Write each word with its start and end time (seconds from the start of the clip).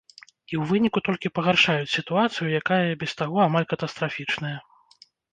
І 0.19 0.53
ў 0.61 0.67
выніку 0.69 1.01
толькі 1.09 1.29
пагаршаюць 1.37 1.91
сітуацыю, 1.97 2.47
якая 2.59 2.79
і 2.91 2.97
без 3.03 3.11
таго 3.19 3.37
амаль 3.43 3.67
катастрафічная. 3.75 4.55